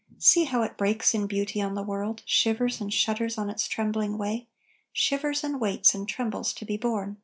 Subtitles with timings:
[0.17, 4.17] See how it breaks in beauty on the world, Shivers and shudders on its trembling
[4.17, 4.47] way
[4.91, 7.17] Shivers and waits and trembles to be born!